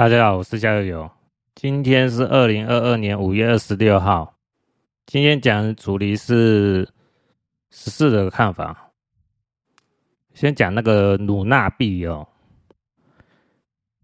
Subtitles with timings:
[0.00, 1.10] 大家好，我是夏悠悠。
[1.54, 4.34] 今天是二零二二年五月二十六号。
[5.04, 6.88] 今天讲的主题是
[7.70, 8.92] 十四的看法。
[10.32, 12.26] 先讲那个鲁纳币哦，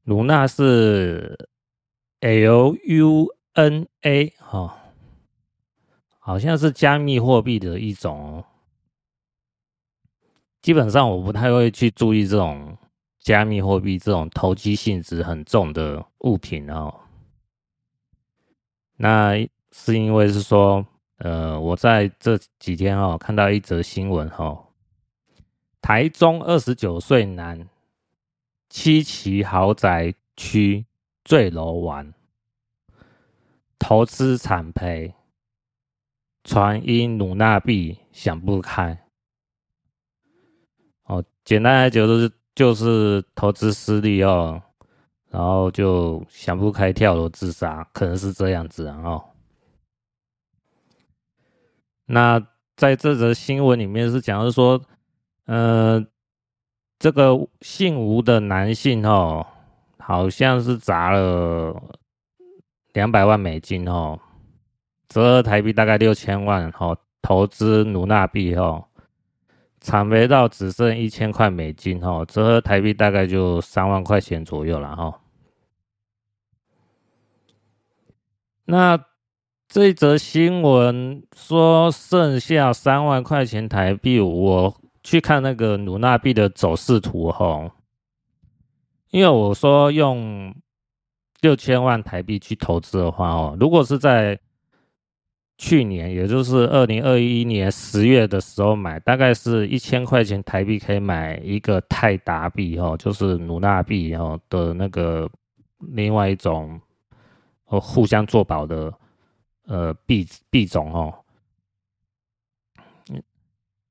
[0.04, 1.48] 鲁纳是
[2.20, 4.74] L U N A 哦，
[6.18, 8.44] 好像是加密货币的一种。
[10.60, 12.76] 基本上我不太会去注意这种。
[13.26, 16.94] 加密货币这种投机性质很重的物品哦，
[18.94, 19.34] 那
[19.72, 20.86] 是因为是说，
[21.16, 24.68] 呃，我在这几天哦看到一则新闻哦，
[25.82, 27.68] 台中二十九岁男
[28.68, 30.86] 七期豪宅区
[31.24, 32.14] 坠楼完，
[33.76, 35.12] 投资惨赔，
[36.44, 38.96] 传因鲁纳币想不开。
[41.06, 42.30] 哦，简单来讲就是。
[42.56, 44.60] 就是投资失利哦，
[45.28, 49.22] 然后就想不开跳楼自杀，可能是这样子哦。
[52.06, 52.44] 那
[52.76, 54.80] 在这则新闻里面是讲的说，
[55.44, 56.02] 呃，
[56.98, 59.46] 这个姓吴的男性哦，
[59.98, 61.78] 好像是砸了
[62.94, 64.18] 两百万美金哦，
[65.08, 68.85] 折合台币大概六千万哦，投资努纳币哦。
[69.86, 75.20] 惨赔到只剩一千块美金哈，折合台币大概就三万块钱左右了哈。
[78.64, 78.98] 那
[79.68, 87.70] 这则新闻说剩下三万块钱台币，我去看那个鲁纳币的走势图哈，
[89.10, 90.52] 因为我说用
[91.42, 94.36] 六千万台币去投资的话哦，如果是在
[95.58, 105.30] 去年，也就是二零二一年十月的时候买，大概是一千块钱台币可以买一个泰达币哈，就是努纳币哈的那个
[105.78, 106.78] 另外一种
[107.66, 108.92] 哦互相做保的
[109.66, 111.14] 呃币币种哦。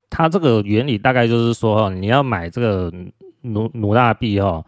[0.08, 2.92] 它这个原理大概就是说，你要买这个
[3.40, 4.64] 努努纳币哈。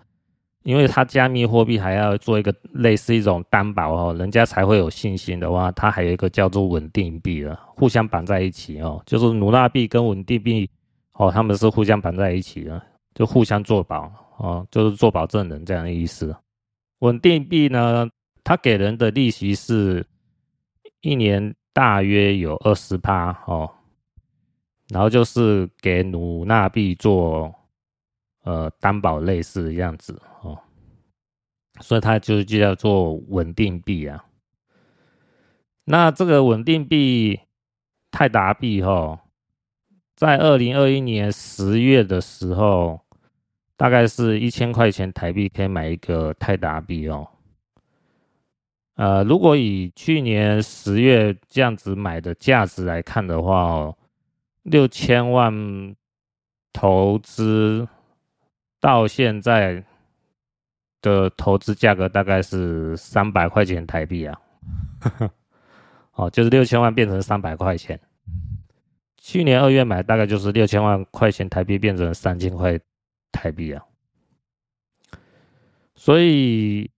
[0.64, 10.68] 因为它加密货币还要做一个类似一种担保哦，人家才会有信心的话，它还有一个叫做稳定币的，互相绑在一起哦，就是努纳币跟稳定币
[11.12, 12.82] 哦，他们是互相绑在一起的，
[13.14, 16.36] 就互相做保哦，就是做保证人这样的意思。
[16.98, 18.08] 稳定币呢，
[18.44, 20.04] 它给人的利息是
[21.00, 23.70] 一年大约有二十趴哦，
[24.88, 27.54] 然后就是给努纳币做。
[28.48, 30.58] 呃，担保类似的样子哦，
[31.80, 34.24] 所以它就就叫做稳定币啊。
[35.84, 37.38] 那这个稳定币
[38.10, 39.20] 泰达币哈，
[40.16, 42.98] 在二零二一年十月的时候，
[43.76, 47.28] 大概是一千块钱台币可以买一个泰达币哦。
[48.94, 53.98] 呃，如果以去年十月这样子买的价值来看的话哦，
[54.62, 55.94] 六千万
[56.72, 57.86] 投资。
[58.80, 59.84] 到现在
[61.02, 64.40] 的投资价格大概是三百块钱台币啊，
[66.14, 67.98] 哦，就是六千万变成三百块钱。
[69.16, 72.78] 去年二月买大概就是六千万块钱台币变成三千块
[73.32, 73.84] 台币啊，
[75.94, 76.88] 所以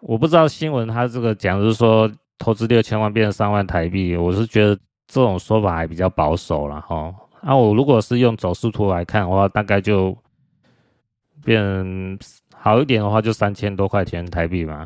[0.00, 4.76] 我不知道新闻它这个讲的是说投资六千万变成三万台币，我是觉得
[5.08, 7.14] 这种说法还比较保守了哈。
[7.42, 10.16] 那我如果是用走势图来看的话，大概就。
[11.48, 12.18] 变
[12.54, 14.84] 好一点的话，就三千多块钱台币嘛；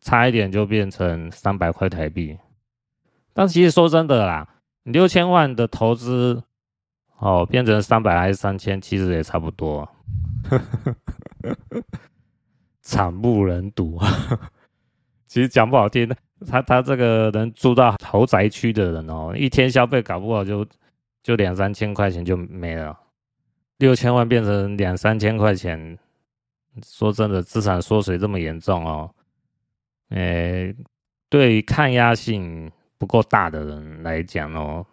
[0.00, 2.36] 差一点就变成三百块台币。
[3.32, 6.42] 但其实说真的啦，六千万的投资，
[7.18, 9.88] 哦，变成三百还是三千，其实也差不多。
[12.82, 14.08] 惨不忍睹啊！
[15.28, 16.16] 其实讲不好听的，
[16.48, 20.66] 他他这个能住到豪宅区的人哦，一天消费搞不好就
[21.22, 22.98] 就两三千块钱就没了。
[23.80, 25.98] 六千万变成两三千块钱，
[26.84, 29.10] 说真的，资产缩水这么严重哦，
[30.10, 30.76] 诶、
[31.30, 34.84] 对于抗压性不够大的人来讲哦，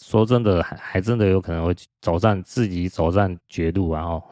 [0.00, 4.04] 说真的，还还真的有可能会走上自己走上绝路啊！
[4.04, 4.22] 哦，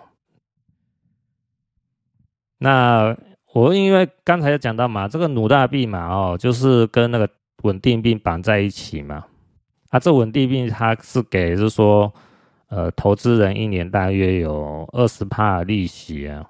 [2.59, 3.17] 那
[3.53, 7.29] 我因为刚才有讲到嘛，这个努大币嘛，哦，就是跟那个
[7.65, 9.27] 稳定币绑在一起嘛，
[9.89, 12.13] 啊，这稳定币它是给，就是说。
[12.71, 16.49] 呃，投资人一年大约有二十趴利息啊，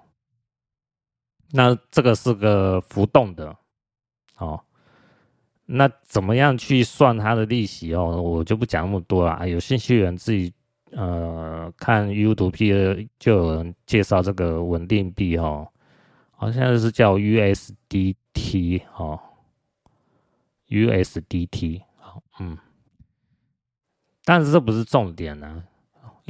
[1.52, 3.56] 那这个是个浮动的，
[4.36, 4.62] 哦，
[5.64, 8.20] 那怎么样去算它的利息哦？
[8.20, 10.52] 我就不讲那么多了，有兴趣的人自己
[10.90, 15.66] 呃看 YouTube 就有人介绍这个稳定币哦，
[16.32, 19.18] 好像是叫 USDT 哦
[20.68, 22.58] ，USDT 好，嗯，
[24.24, 25.64] 但是这不是重点呢、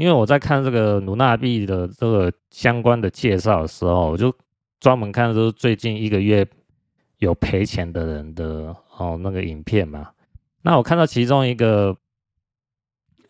[0.01, 4.35] 因为我在看这个卢娜币的这个相关的介绍的时候，我就
[4.81, 6.49] 专门看就是最近一个月
[7.19, 10.11] 有赔钱的人的哦那个影片嘛，
[10.63, 11.95] 那我看到其中一个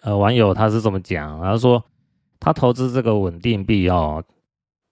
[0.02, 1.84] 呃网友他是这么讲，他说
[2.38, 4.22] 他投资这个稳定币哦，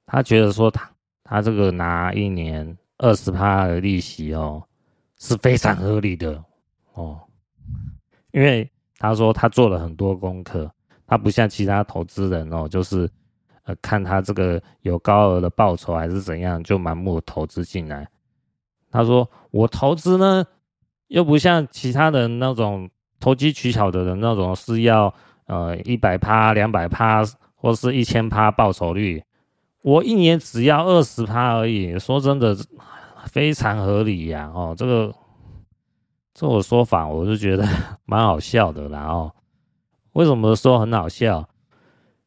[0.05, 0.91] 他觉得说他。
[1.31, 4.65] 他这个拿一年二十趴的利息哦，
[5.19, 6.43] 是非常合理的
[6.95, 7.21] 哦，
[8.33, 8.67] 因为
[8.97, 10.73] 他说他做了很多功课，
[11.09, 13.11] 他不像其他投资人哦，就是
[13.65, 18.07] 呃看他这个有高额的报酬还是怎样，就盲目投资进来。
[18.91, 20.45] 他说我投资呢，
[21.09, 22.89] 又不像其他人那种
[23.19, 25.13] 投机取巧的人那种是要
[25.47, 27.25] 呃一百趴、两百趴
[27.57, 29.25] 或是一千趴报酬率。
[29.83, 32.55] 我一年只要二十趴而已，说真的，
[33.27, 34.51] 非常合理呀！
[34.55, 35.15] 哦，这个
[36.35, 37.67] 这种说法，我就觉得
[38.05, 39.05] 蛮好笑的啦。
[39.05, 39.33] 哦，
[40.19, 41.49] 为什么说很好笑？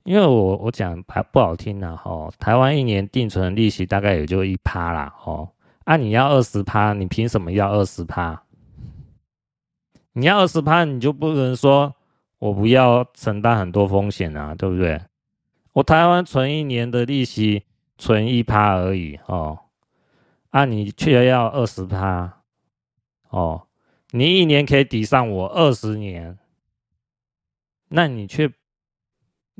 [0.03, 1.99] 因为我我讲还不好听呢。
[2.05, 5.13] 哦，台湾一年定存利息大概也就一趴啦。
[5.25, 5.49] 哦，
[5.83, 8.43] 啊，你要二十趴，你凭什么要二十趴？
[10.13, 11.93] 你要二十趴，你就不能说
[12.39, 15.01] 我不要承担很多风险啊，对不对？
[15.73, 17.65] 我台湾存一年的利息
[17.97, 19.59] 存一趴而已哦，
[20.51, 22.37] 啊，你却要二十趴
[23.31, 23.67] 哦，
[24.11, 26.37] 你一年可以抵上我二十年，
[27.91, 28.51] 那你却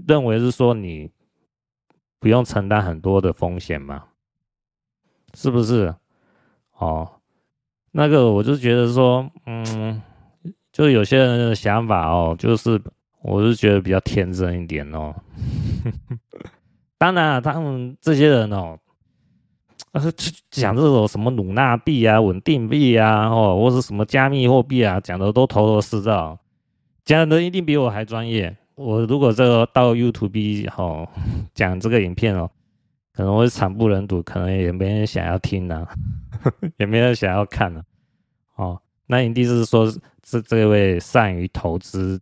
[0.07, 1.11] 认为是说你
[2.19, 4.05] 不用承担很多的风险吗？
[5.33, 5.93] 是不是？
[6.77, 7.11] 哦，
[7.91, 10.01] 那个我就觉得说，嗯，
[10.71, 12.81] 就有些人的想法哦，就是。
[13.23, 15.13] 我是觉得比较天真一点哦，
[16.97, 18.79] 当然啊，他们这些人哦，
[20.49, 26.39] 讲这种什么努纳币啊、稳定币啊，哦，或是什么加密货币啊，讲的都头头是道，
[27.05, 28.55] 讲的一定比我还专业。
[28.75, 31.07] 我如果这个到 YouTube 哦
[31.53, 32.49] 讲这个影片哦，
[33.13, 35.95] 可能会惨不忍睹，可能也没人想要听呢，啊，
[36.77, 37.83] 也没人想要看呢，
[38.55, 39.91] 哦，那一定是说
[40.23, 42.19] 是这位善于投资。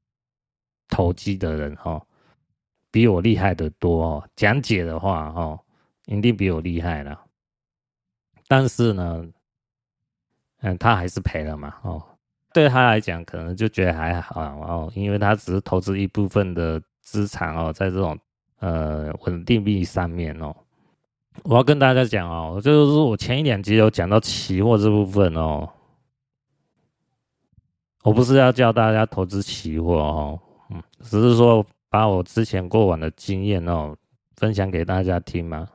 [0.92, 2.02] 投机的人哈，
[2.90, 4.30] 比我厉害的多哦。
[4.36, 5.60] 讲解的话哈，
[6.08, 7.26] 一定比我厉害了。
[8.48, 9.24] 但是呢，
[10.62, 12.04] 嗯，他还是赔了嘛哦。
[12.60, 18.18] 对他来讲，可能就觉得还好哦，因为他只是投资一部分的资产哦，在这种
[18.60, 20.54] 呃稳定币上面哦。
[21.44, 25.70] 我要跟大家讲哦，就是我前一两集有讲到期货这部分哦，
[28.04, 30.40] 我不是要教大家投资期货哦。
[30.70, 33.96] 嗯，只是说把我之前过往的经验哦
[34.36, 35.66] 分享给大家听嘛。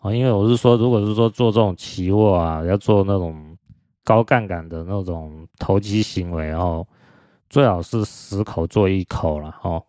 [0.00, 3.49] 哦，因为我是说，如果是说做这种期货啊，要做那种
[4.10, 6.86] 高杠杆的那种投机行为哦，
[7.48, 9.84] 最好是十口做一口了哦。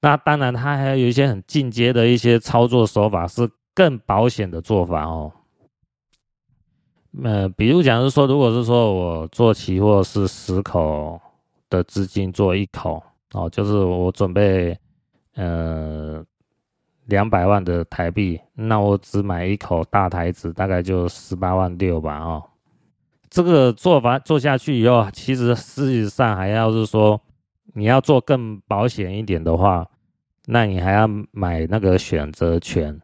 [0.00, 5.32] 那当然，它还有一些很进阶的一些操作手法，是更保险的做法哦。
[7.22, 11.20] 呃，比如讲是说，如果是说我做期货是十口。
[11.68, 13.02] 的资金做一口
[13.32, 14.78] 哦，就是我准备
[15.34, 16.24] 呃
[17.06, 22.42] 两百万的台币，那我只买一口大台子，大概就十八万六吧哦。
[23.28, 27.20] 这个做法做下去以后，其实事实上还要是说
[27.74, 29.86] 你要做更保险一点的话，
[30.46, 33.00] 那你还要买那个选择权，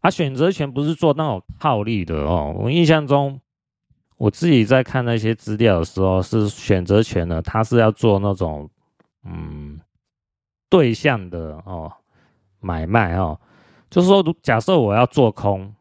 [0.00, 3.40] 啊，选择权不是做那种套利的哦，我印象中。
[4.18, 8.70] 我自己在看那些资料的时候，是选择权呢，它是要做那种
[9.24, 9.80] 嗯
[10.70, 11.92] 对象的哦
[12.62, 13.38] 买卖哦，
[13.90, 15.74] 就是说，假设我要做空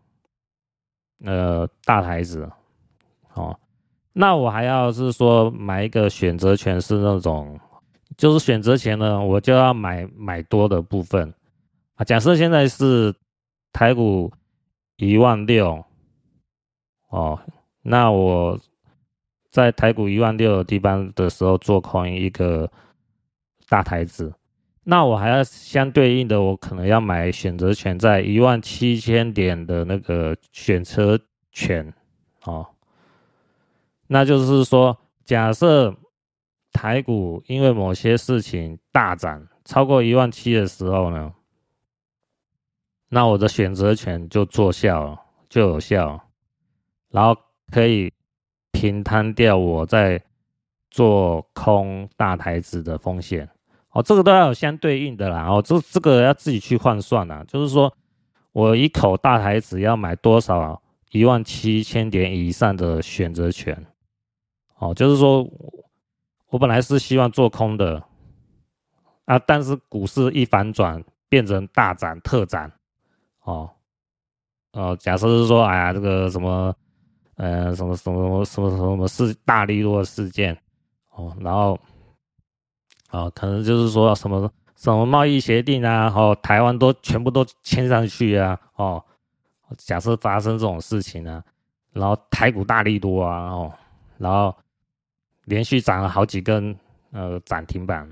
[1.24, 2.52] 呃大台子
[3.34, 3.58] 哦，
[4.12, 7.58] 那我还要是说买一个选择权是那种，
[8.18, 11.34] 就是选择权呢，我就要买买多的部分
[11.96, 12.04] 啊。
[12.04, 13.16] 假设现在是
[13.72, 14.34] 台股
[14.98, 15.82] 一万六
[17.10, 17.40] 哦。
[17.84, 18.60] 那我
[19.50, 22.72] 在台股一万六的地方的时候做空一个
[23.68, 24.32] 大台子，
[24.84, 31.20] 那我还要相对应的，我可能要买选择权在一万七千点的那个选择
[31.52, 31.94] 权
[32.44, 32.68] 哦。
[34.08, 35.96] 那就是说，假设
[36.72, 41.34] 台股因为某些事情大涨超过一万七的时候呢，
[43.10, 46.22] 那我的选择权就作效了，就有效，
[47.10, 47.40] 然后。
[47.72, 48.12] 可以
[48.74, 50.22] 平摊掉我在
[50.90, 53.50] 做空大台子的风险
[53.92, 55.48] 哦，这个都要有相对应的啦。
[55.50, 57.44] 哦，这这个要自己去换算啦。
[57.48, 57.94] 就是说
[58.52, 60.82] 我一口大台子要买多少
[61.12, 63.86] 一万七千点以上的选择权？
[64.78, 65.48] 哦，就是说，
[66.48, 68.02] 我本来是希望做空的
[69.26, 72.72] 啊，但是股市一反转，变成大涨特涨，
[73.44, 73.70] 哦，
[74.74, 76.76] 哦，假设是说，哎呀，这个什么，
[77.36, 80.58] 呃，什么什么什么什么什么事大利多的事件，
[81.12, 81.80] 哦，然后，
[83.12, 89.06] 哦，可能就是说什么什么贸易协定啊，哦，台湾都全部都签上去啊，哦，
[89.78, 91.44] 假设发生这种事情啊，
[91.94, 93.74] 然后台股大力多啊，哦，
[94.18, 94.56] 然后。
[95.46, 96.74] 连续涨了好几根
[97.12, 98.10] 呃涨停板，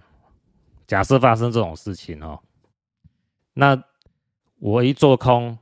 [0.88, 2.40] 假设发生这种事情哦，
[3.54, 3.82] 那
[4.58, 5.58] 我一做空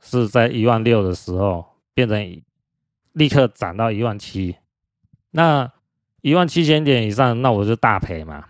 [0.00, 2.42] 是在一万六的时候，变成
[3.14, 4.56] 立刻涨到一万七，
[5.32, 5.70] 那
[6.20, 8.44] 一万七千点以上，那我就大赔嘛。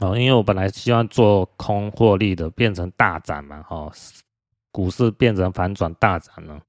[0.00, 3.92] 哦，因为我本来希望做空获利的，变成大涨嘛，哦，
[4.70, 6.60] 股市变成反转大涨了，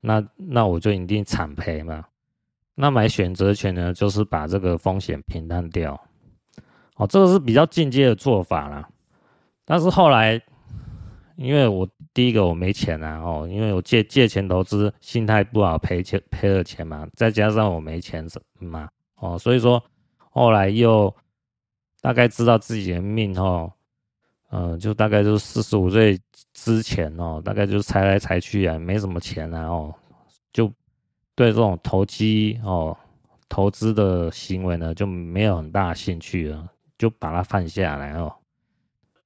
[0.00, 2.04] 那那我就一定惨赔嘛。
[2.74, 6.00] 那买选择权呢，就是把这个风险平摊掉，
[6.96, 8.88] 哦，这个是比较进阶的做法啦。
[9.64, 10.40] 但是后来，
[11.36, 18.24] 因为我第一个我没钱啊，哦，因为我借借钱投资，心态不好，赔钱赔了钱嘛，再加上我没钱
[18.58, 19.82] 嘛，哦，所以说
[20.30, 21.14] 后来又
[22.02, 23.72] 大概知道自己的命哦，
[24.50, 26.20] 嗯，就大概就是四十五岁
[26.52, 29.94] 之前哦，大概就是财来财去啊，没什么钱啊，哦，
[30.52, 30.70] 就。
[31.34, 32.94] 对这种投机哦，
[33.48, 36.68] 投资的行为呢，就没有很大兴趣了，
[36.98, 38.30] 就把它放下来哦。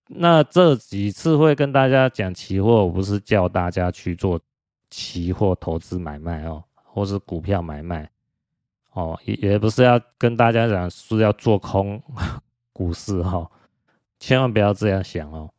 [0.06, 4.40] 那这几次会跟大家讲期货，我不是叫大家去做
[4.88, 8.08] 期货投资买卖哦，或是股票买卖
[8.92, 12.00] 哦，也也不是要跟大家讲是要做空
[12.76, 13.50] 股市哈、哦，
[14.18, 15.50] 千万不要这样想哦。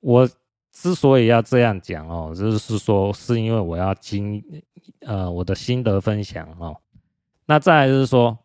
[0.00, 0.28] 我。
[0.76, 4.42] 之所以要这样讲哦，就是说是因为我要经
[5.02, 6.76] 呃我的心得分享哦。
[7.46, 8.36] 那再来就是说，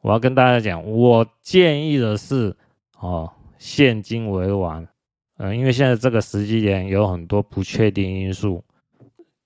[0.00, 2.56] 我要跟大家讲，我建议的是
[2.98, 4.84] 哦，现金为王。
[5.36, 8.64] 嗯、因为现在这个时机点有很多不确定因素，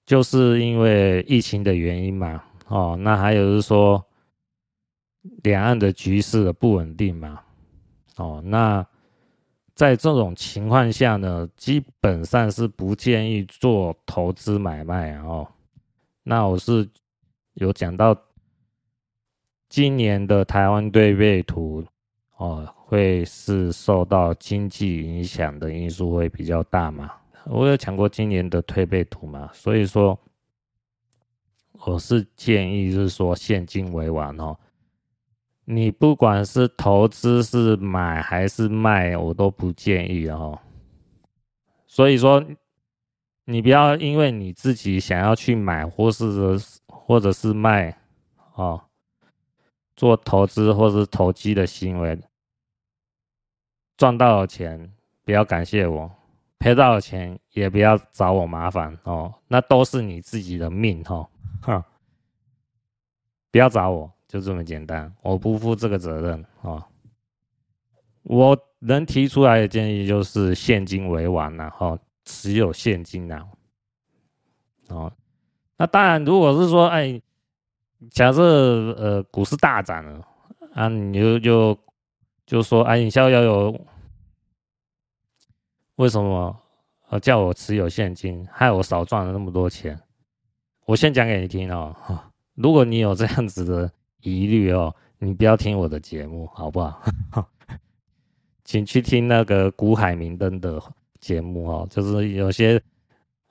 [0.06, 2.42] 就是因为疫情的原因嘛。
[2.68, 4.02] 哦，那还有就是说，
[5.42, 7.40] 两岸的局势的不稳定嘛。
[8.16, 8.86] 哦，那。
[9.72, 15.48] 在这种情况下呢，基本上是不建议做投资买卖哦。
[16.22, 16.86] 那我是
[17.54, 18.14] 有讲到
[19.70, 21.82] 今年的台湾推背图
[22.36, 27.10] 哦，会是受到经济影响的因素会比较大嘛。
[27.46, 30.18] 我有讲过今年的推背图嘛，所以说
[31.86, 34.54] 我是建议是说现金为王哦。
[35.64, 40.58] 你不管是投资是买还是卖，我都不建议哦。
[41.86, 42.44] 所以说，
[43.44, 47.96] 你不要因为你自己想要去买，或是或者是卖，
[48.54, 48.80] 哦，
[49.96, 52.18] 做投资或是投机的行为，
[53.96, 54.92] 赚到了钱
[55.24, 56.10] 不要感谢我，
[56.58, 61.28] 赔到了钱也不要找我麻烦哦，那都是你自己的命哦，
[61.62, 61.82] 哼，
[63.50, 64.12] 不要找我。
[64.30, 66.86] 就这么简单，我不负这个责任啊！
[68.22, 73.44] 我能提出来的建议就是现金为王，然后持有现金呐。
[74.88, 75.12] 哦，
[75.76, 77.20] 那当然，如果是说，哎，
[78.12, 78.40] 假设
[78.92, 80.24] 呃股市大涨了
[80.74, 81.78] 啊，你就就
[82.46, 83.80] 就说，哎，你逍遥游
[85.96, 86.56] 为什么
[87.08, 90.00] 呃叫我持有现金，害我少赚了那么多钱？
[90.86, 91.92] 我先讲给你听哦，
[92.54, 93.92] 如果你有这样子的。
[94.22, 97.02] 疑虑哦，你不要听我的节目，好不好？
[98.64, 100.80] 请去听那个股海明灯的
[101.18, 102.80] 节目哦，就是有些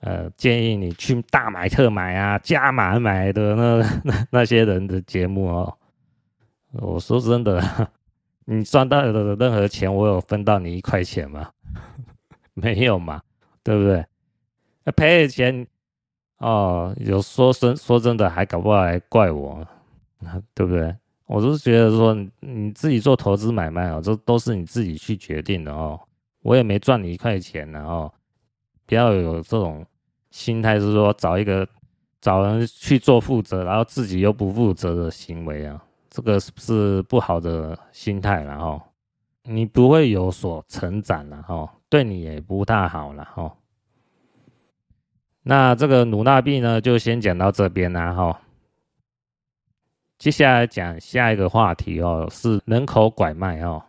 [0.00, 5.76] 呃建议你去大买特买啊、加码买的那 那那些人的节目哦。
[6.72, 7.62] 我说真的，
[8.46, 11.50] 你赚到的任何钱，我有分到你一块钱吗？
[12.54, 13.20] 没有嘛，
[13.62, 14.04] 对不对？
[14.96, 15.66] 赔了钱
[16.38, 19.66] 哦，有说真说真的，还搞不好还怪我。
[20.54, 20.94] 对不对？
[21.26, 26.00] 我都是觉得说，你自己做投资买卖哦，这都是你自己去决定的哦。
[26.42, 28.12] 我也没赚你一块钱呢哦，
[28.84, 29.86] 不要有这种
[30.30, 31.68] 心态，是说找一个
[32.20, 38.84] 找人去做负责，然后自己又不负责的行为啊，这个是不好的心态了哈？
[39.44, 43.54] 你不会有所成长了哈，对你也不太好了哈。
[45.42, 48.40] 那这个努纳币呢，就先讲到这边啦哈。
[50.20, 53.82] 接下来讲下一个话题哦，是人口拐卖哦。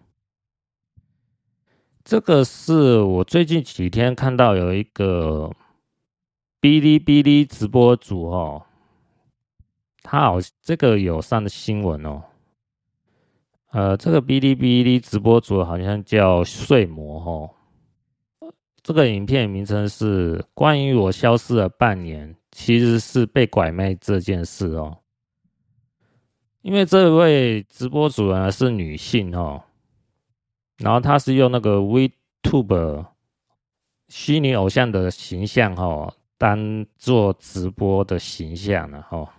[2.06, 5.52] 这个是我最近几天看到有一个
[6.62, 8.64] 哔哩哔哩直播主哦，
[10.04, 12.24] 他好这个有上的新闻哦，
[13.72, 17.52] 呃，这个哔哩哔哩直播主好像叫睡魔
[18.40, 24.98] 哦，这个影片名称是关于我消失了半年，其实是被拐卖这件事哦，
[26.62, 29.64] 因为这位直播主啊是女性哦。
[30.78, 33.06] 然后她是用那个 VTube
[34.10, 39.32] 虚拟偶像的形象哈，当做直播的形象了哈。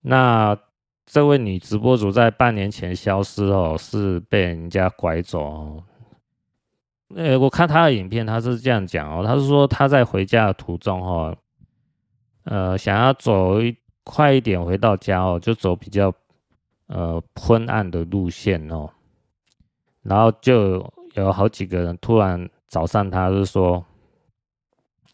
[0.00, 0.58] 那
[1.04, 5.84] 这位女直播主在半年前消失哦，是被人家拐走哦。
[7.14, 11.36] 呃，我看她的影片，她是这样讲哦，她是说她在回家的途中哈，
[12.44, 13.76] 呃，想要走一
[14.06, 16.10] 快一点回到家哦，就走比较。
[16.88, 18.88] 呃，昏暗的路线哦，
[20.02, 23.84] 然后就有好几个人突然找上他，就说：“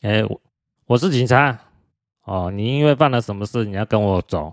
[0.03, 0.39] 哎，我
[0.85, 1.59] 我是警察
[2.25, 4.53] 哦，你因为犯了什么事，你要跟我走。”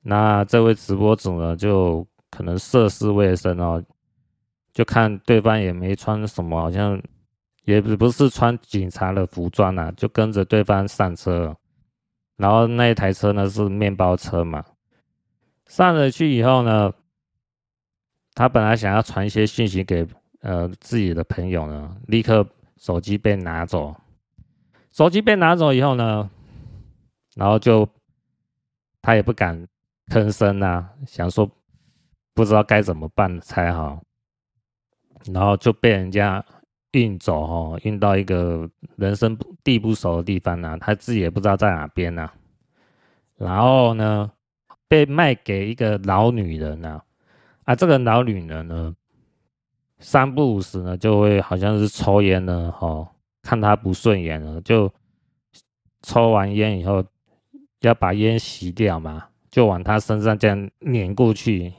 [0.00, 3.82] 那这位直播主呢，就可能涉世未深哦，
[4.72, 7.02] 就看对方也没穿什么，好像
[7.64, 11.56] 也不是穿警察的服装啊，就跟着对方上车，
[12.38, 14.64] 然后那一台车呢是面包车嘛。
[15.66, 16.90] 上了去以后呢，
[18.32, 20.08] 他本来想要传一些讯息给
[20.40, 23.94] 呃自己的朋友呢，立刻手机被拿走。
[24.90, 26.30] 手机被拿走以后呢，
[27.34, 27.86] 然后就
[29.02, 29.68] 他也不敢
[30.06, 31.48] 吭声啊，想说
[32.32, 34.00] 不知道该怎么办才好，
[35.26, 36.42] 然后就被人家
[36.92, 42.30] 运走哦，运到一个人生地不熟的地方呢，他自己也不知道在哪边呢，
[43.36, 44.30] 然后呢。
[44.90, 47.02] 被卖给一个老女人呢，
[47.64, 48.96] 啊，这个老女人呢，
[49.98, 53.06] 三不五时呢就会好像是抽烟呢，哦，
[53.42, 54.90] 看他不顺眼了，就
[56.00, 57.04] 抽完烟以后
[57.82, 61.70] 要把烟吸掉嘛，就往他身上这样碾过去，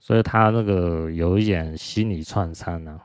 [0.00, 3.00] 所以他那个有一点心理创伤呢。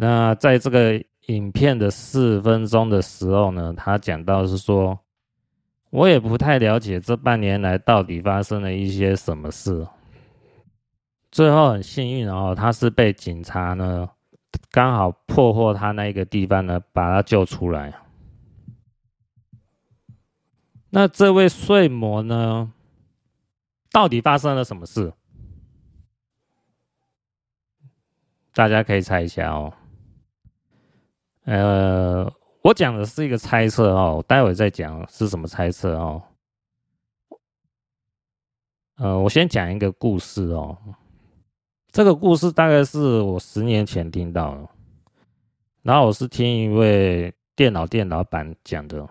[0.00, 4.98] 那在这个影片的四分钟的时候呢，他讲到是说。
[5.90, 9.84] 我也不太了解这半年来到底发生了一些什么事。
[11.32, 14.08] 最后很幸运哦，他是被警察呢
[14.70, 17.92] 刚好破获他那一个地方呢，把他救出来。
[20.90, 22.72] 那这位睡魔呢，
[23.90, 25.12] 到底发生了什么事？
[28.54, 29.72] 大家可以猜一下哦。
[31.56, 32.32] 呃。
[32.62, 36.22] 我讲的是一个猜测哦，待会再讲是什么猜测哦。
[38.98, 40.76] 呃，我先讲一个故事哦。
[41.90, 44.68] 这个故事大概是我十年前听到的，
[45.80, 49.08] 然后我是听一位电脑店老板讲的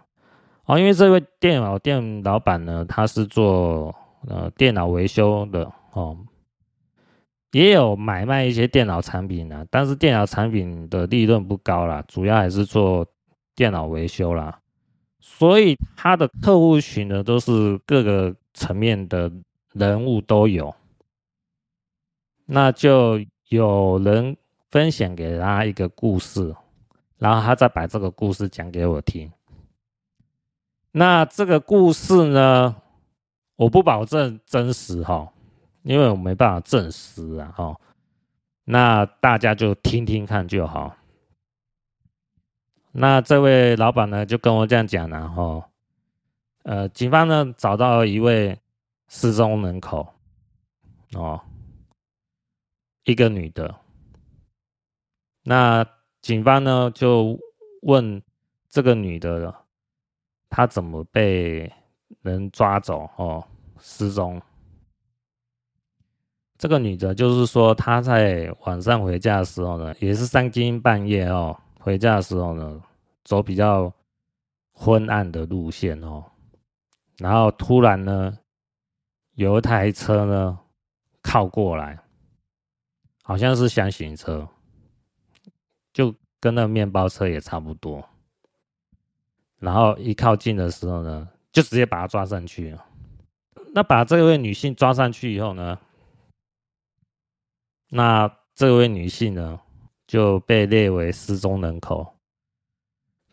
[0.65, 0.78] 哦。
[0.78, 3.95] 因为这位电脑店老板呢，他是做
[4.28, 6.15] 呃电脑维修的哦，
[7.51, 13.07] 也有买卖一些电脑产品啊，但是电脑产品的利润不高啦，主要还是做。
[13.55, 14.62] 电脑维修啦，
[15.19, 19.29] 所以他的客户群呢，都是各个层面的
[19.73, 20.73] 人物都有。
[22.45, 24.38] 那就有人
[24.71, 26.55] 分享给他一个故事，
[27.17, 29.29] 然后他再把这个故事讲给我听。
[30.93, 32.77] 那这个故事呢，
[33.57, 35.33] 我不保证真实哈，
[35.83, 37.79] 因为我没办法证实啊哈。
[38.63, 40.95] 那大家就听听看就好。
[42.91, 45.63] 那这位老板呢，就跟我这样讲，然后，
[46.63, 48.59] 呃，警方呢找到一位
[49.07, 50.07] 失踪人口，
[51.13, 51.39] 哦，
[53.03, 53.73] 一个女的。
[55.43, 55.85] 那
[56.21, 57.39] 警方呢就
[57.83, 58.21] 问
[58.69, 59.55] 这个女的，
[60.49, 61.71] 她怎么被
[62.21, 63.09] 人抓走？
[63.17, 63.47] 哦，
[63.79, 64.41] 失踪。
[66.59, 71.57] 这个女的，就是说她在晚上回家的时候呢，也是三更半夜哦。
[71.79, 72.83] 回家的时候呢，
[73.23, 73.91] 走比较
[74.73, 76.25] 昏暗的路线哦，
[77.17, 78.37] 然后突然呢，
[79.35, 80.59] 有一台车呢
[81.23, 81.97] 靠过来，
[83.23, 84.45] 好像是厢型车，
[85.93, 88.03] 就跟那面包车也差不多。
[89.59, 92.85] 然后一靠近的时候呢，就直接把他抓上去了。
[93.73, 95.79] 那把这位女性抓上去以后呢，
[97.89, 99.60] 那这位女性呢，
[100.06, 102.15] 就被列为失踪人口。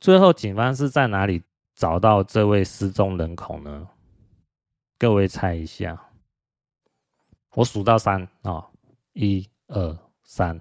[0.01, 1.42] 最后，警方是在哪里
[1.75, 3.88] 找到这位失踪人口呢？
[4.99, 6.11] 各位猜一下，
[7.55, 8.66] 我数到三啊，
[9.12, 10.59] 一二三，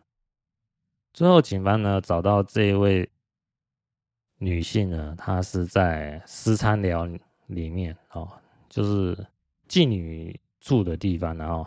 [1.14, 3.10] 最后警方呢找到这一位
[4.40, 7.08] 女性呢，她是在私餐寮
[7.48, 8.30] 里面哦，
[8.68, 9.26] 就是
[9.70, 11.66] 妓女住的地方，然后，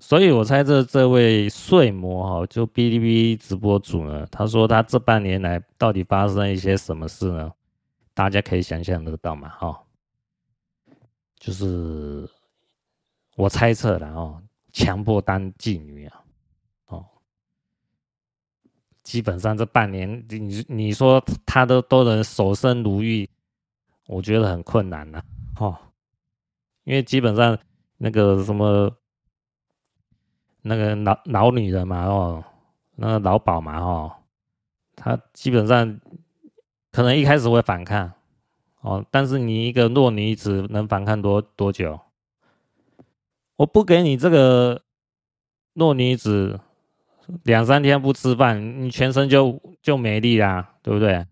[0.00, 7.52] 所以我猜这这位睡魔哈，就哔哩哔哩直播主呢，他说他这半年来到底发生一些什么事呢？
[8.14, 9.82] 大家可以想象得到嘛，哈，
[11.38, 12.28] 就是
[13.36, 14.40] 我猜测的哦，
[14.72, 16.24] 强迫当妓女啊，
[16.86, 17.04] 哦，
[19.02, 23.28] 基本上这半年你你说他都都能守身如玉，
[24.06, 25.22] 我觉得很困难呐，
[25.58, 25.76] 哦，
[26.84, 27.58] 因为基本上
[27.96, 28.92] 那个什么
[30.62, 32.44] 那个老老女人嘛，哦，
[32.96, 34.12] 那个老鸨嘛，哦，
[34.96, 36.00] 他基本上。
[36.90, 38.10] 可能一开始会反抗，
[38.80, 42.00] 哦，但是你一个弱女子能反抗多多久？
[43.56, 44.82] 我不给你这个
[45.74, 46.58] 弱女子
[47.44, 51.26] 两三天不吃饭，你全身就就没力啦，对不对？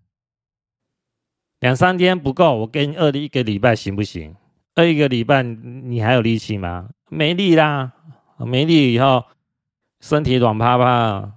[1.60, 4.36] 两三天不够，我给你饿一个礼拜行不行？
[4.74, 6.90] 饿一个礼拜你还有力气吗？
[7.08, 7.94] 没力啦，
[8.38, 9.24] 没力以后
[10.00, 11.32] 身体软趴趴，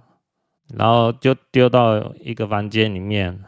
[0.74, 3.44] 然后就丢到一个房间里面。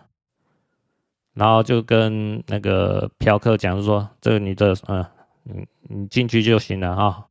[1.35, 5.03] 然后就跟那个嫖客讲，说：“这个女的，嗯，
[5.45, 7.27] 你你进去就行了哈、”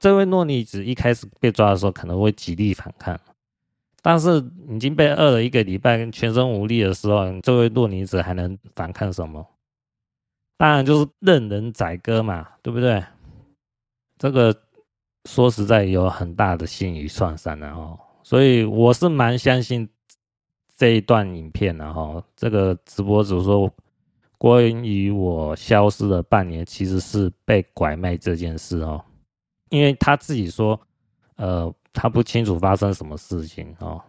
[0.00, 3.20] 这位弱女子一开始被抓的时候可能会极力反抗，
[4.00, 9.46] 但是已经被饿了一个礼拜，全身无力的时候，这位弱女子还能反抗什么？
[10.56, 13.04] 当然就是任人宰割嘛，对不对？
[14.16, 14.62] 这个
[15.26, 19.86] 说实在有很大的信誉创伤的哦，所以我是蛮相信。
[20.78, 23.72] 这一段影片，然后这个直播主说，
[24.36, 29.02] 关于我消失了半年，其实是被拐卖这件事哦，
[29.70, 30.78] 因为他自己说，
[31.36, 34.02] 呃，他不清楚发生什么事情哦。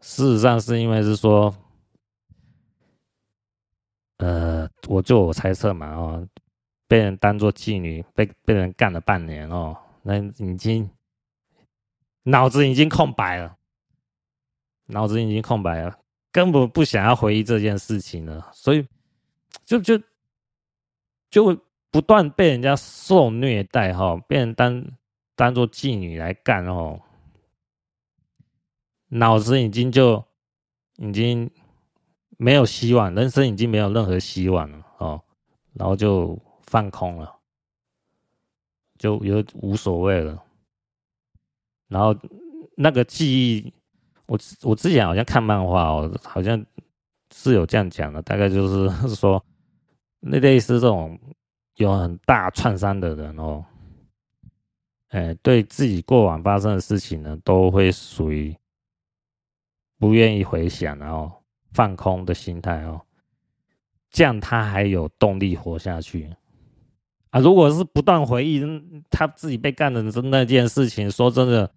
[0.00, 1.52] 事实上是因为是说，
[4.18, 6.28] 呃，我就我猜测嘛哦，
[6.88, 10.90] 被人当做妓女，被被人干了半年哦，那已经
[12.22, 13.56] 脑子已经空白了。
[14.88, 15.98] 脑子已经空白了，
[16.30, 18.86] 根本不想要回忆这件事情了，所以
[19.64, 20.00] 就就
[21.28, 24.86] 就不断被人家受虐待哈，被人当
[25.34, 27.00] 当做妓女来干哦，
[29.08, 30.24] 脑子已经就
[30.98, 31.50] 已经
[32.36, 35.20] 没有希望，人生已经没有任何希望了哦，
[35.72, 37.34] 然后就放空了，
[38.98, 40.42] 就有无所谓了，
[41.88, 42.14] 然后
[42.76, 43.72] 那个记忆。
[44.28, 46.60] 我我之前好像看漫画哦，好像
[47.32, 49.40] 是有这样讲的，大概就是 说，
[50.18, 51.16] 那类似这种
[51.76, 53.64] 有很大创伤的人哦，
[55.10, 58.52] 哎，对自己过往发生的事情呢，都会属于
[59.96, 63.00] 不愿意回想，然后放空的心态哦，
[64.10, 66.34] 这样他还有动力活下去
[67.36, 67.40] 啊。
[67.40, 68.62] 如果是不断回忆
[69.10, 71.70] 他自己被干的那件事情，说真的，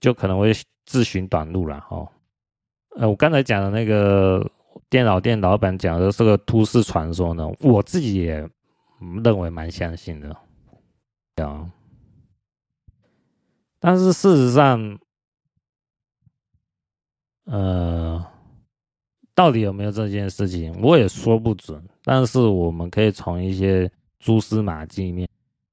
[0.00, 0.52] 就可能会。
[0.84, 2.06] 自寻短路了哈，
[2.96, 4.44] 呃，我刚才讲的那个
[4.90, 8.46] 电脑店老板讲的这个都市传说呢，我自己也
[9.22, 10.36] 认为蛮相信的，
[11.36, 11.70] 啊，
[13.78, 14.98] 但是事实上，
[17.44, 18.26] 呃，
[19.36, 21.80] 到底有没有这件事情，我也说不准。
[22.02, 23.88] 但是我们可以从一些
[24.22, 25.28] 蛛丝马迹面，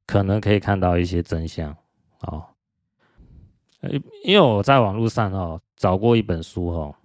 [0.07, 1.71] 可能可以看到一些真相，
[2.21, 2.43] 哦。
[4.23, 6.95] 因为我在网络上哦找过一本书哦，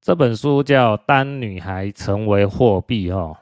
[0.00, 3.36] 这本书叫《当女孩成为货币》哦。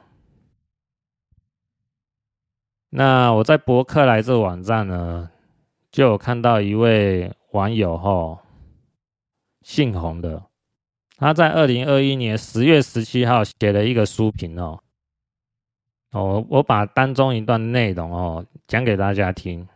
[2.88, 5.30] 那我在博客来这网站呢，
[5.90, 8.40] 就有看到一位网友哦，
[9.60, 10.46] 姓洪的，
[11.18, 14.82] 他在二零二一年十月十七号写了一个书评哦。
[16.12, 19.66] 哦，我把当中一段内容哦讲给大家听。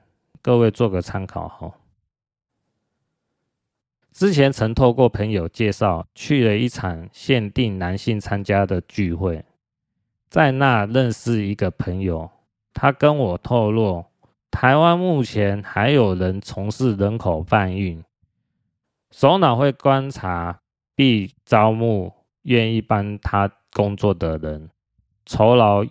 [0.42, 1.72] 各位做个参考哈。
[4.12, 9.44] 之前曾透过朋友介绍去了一场限定男性参加的聚会，
[10.28, 12.30] 在那认识一个朋友，
[12.72, 14.04] 他跟我透露，
[14.50, 18.04] 台湾目前还有人从事人口贩运，
[19.10, 20.60] 首脑会观察
[20.94, 24.70] 并招募愿意帮他工作的人，
[25.26, 25.84] 酬劳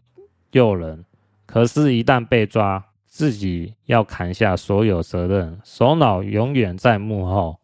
[0.55, 1.03] 诱人，
[1.45, 2.83] 可是，一旦被抓。
[3.07, 7.61] 自己要扛下所有责任，首脑永远在幕后，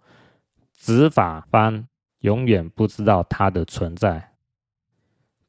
[0.78, 1.86] 执法方
[2.20, 4.32] 永远不知道他的存在。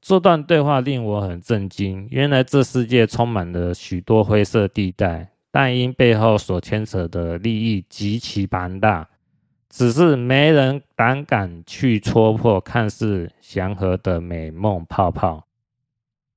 [0.00, 9.08] 这段对话令我很震惊，原来这世界充满了许多灰色地带，但因背后所牵扯的利益极其庞大，
[9.70, 15.46] 只是没人胆敢去戳破看似祥和的美梦泡泡。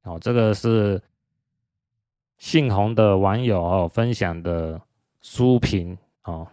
[0.06, 1.02] 哦，这个是
[2.38, 4.82] 姓洪的网友哦分享的
[5.22, 6.48] 书评哦，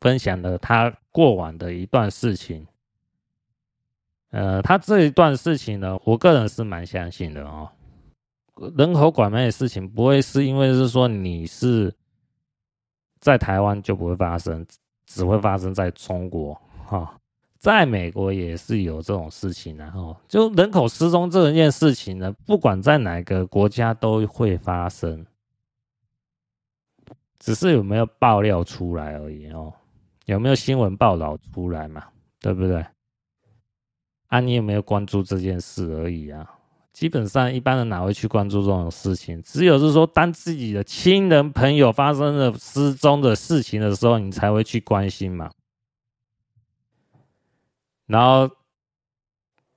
[0.00, 2.66] 分享了他过往的一段事情。
[4.30, 7.70] 呃，他这一段事情呢，我个人是蛮相信的哦。
[8.76, 11.94] 人口拐卖的事情不会是因为是说你是
[13.20, 14.66] 在台湾就不会发生，
[15.06, 17.18] 只会发生在中国哈，
[17.66, 20.16] 在美国也是有这种事情的哈。
[20.28, 25.26] 就人口失踪这一件事情呢，不管在哪个国家都会发生，
[27.40, 29.72] 只是有没有爆料出来而已哦，
[30.26, 32.04] 有没有新闻报道出来嘛，
[32.38, 32.86] 对不对？
[34.28, 36.48] 啊，你有没有关注这件事而已啊？
[36.92, 39.42] 基本上一般人哪会去关注这种事情？
[39.42, 45.50] 只有是说，当自己的亲人朋友发生了失踪的事情的时候，你才会去关心嘛。
[48.06, 48.48] 然后，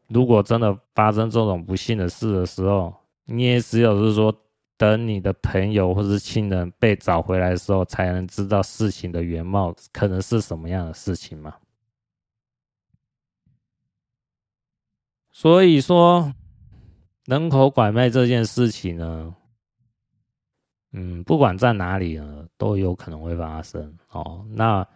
[0.08, 2.94] 如果真的发生这种不幸的事的时候，
[3.26, 4.34] 你也只有是说，
[4.78, 11.56] 等你的朋友或是亲人被找回来的时候，才能知道事情的原貌可能是什么样的事情嘛。
[15.32, 16.34] 所以说。
[17.26, 19.36] 人口拐卖这件事情呢，
[20.94, 24.44] 嗯，不管在哪里呢，都有可能会发生哦。
[24.50, 24.88] 那，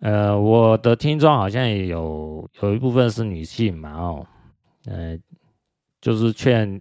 [0.00, 4.26] 呃，我的听众好像也有有一部分是女性嘛，哦，
[4.86, 5.18] 呃，
[6.00, 6.80] 就是劝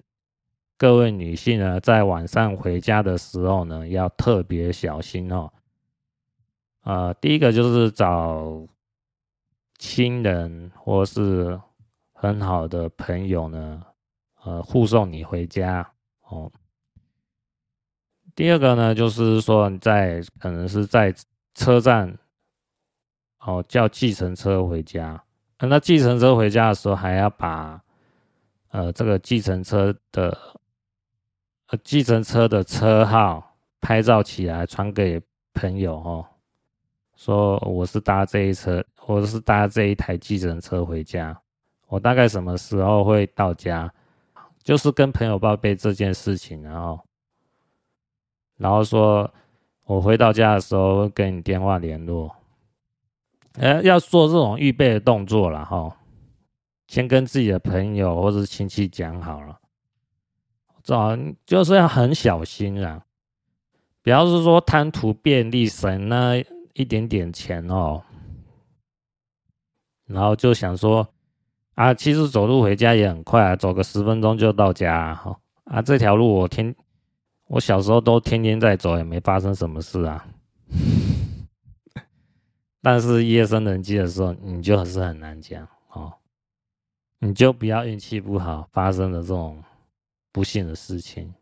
[0.77, 5.51] 各位女性呢，在晚上回家的时候呢，要特别小心哦。
[6.83, 8.65] 呃，第一个就是找
[9.77, 11.59] 亲人或是
[12.13, 13.83] 很好的朋友呢。
[14.43, 15.91] 呃，护送你回家
[16.29, 16.49] 哦。
[18.33, 21.13] 第二个呢，就是说你在可能是在
[21.53, 22.17] 车站
[23.47, 25.23] 哦，叫计程车回家。
[25.59, 27.81] 那计程车回家的时候，还要把
[28.71, 30.37] 呃这个计程车的
[31.67, 35.21] 呃计程车的车号拍照起来，传给
[35.53, 36.25] 朋友哦，
[37.15, 41.39] 说我是搭这一车，我是搭这一台计程车回家，
[41.87, 43.89] 我大概什么时候会到家？
[44.61, 46.99] 就是跟朋友报备这件事情，然后，
[48.57, 49.33] 然后说，
[49.85, 52.35] 我回到家的时候会跟你电话联络，
[53.57, 55.95] 呃，要做这种预备的动作了哈，
[56.87, 59.57] 先跟自己的朋友或者是亲戚讲好了，
[60.83, 60.95] 这
[61.45, 63.03] 就是要很小心啊，
[64.01, 66.37] 不要是说贪图便利省那
[66.73, 68.01] 一点点钱哦，
[70.05, 71.07] 然后就想说。
[71.77, 75.13] 啊，其实走路回家也很快啊，走个十分钟就到家。
[75.13, 76.75] 哈，啊，这条路我天，
[77.45, 80.25] 我小时候都天天在走，也没发生什么事啊。
[82.87, 86.13] 但是夜深人静的时候，你就是很难讲哦，
[87.19, 89.61] 你就不要运气不好，发生了这种
[90.31, 91.33] 不幸的事情。